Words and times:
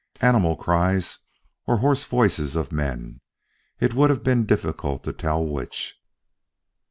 Animal 0.19 0.55
cries 0.55 1.19
or 1.67 1.77
hoarse 1.77 2.05
voices 2.05 2.55
of 2.55 2.71
men 2.71 3.21
it 3.79 3.93
would 3.93 4.09
have 4.09 4.23
been 4.23 4.47
difficult 4.47 5.03
to 5.03 5.13
tell 5.13 5.45
which. 5.45 5.93